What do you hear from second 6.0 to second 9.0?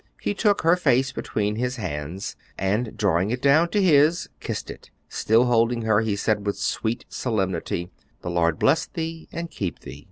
he said with sweet solemnity, "'The Lord bless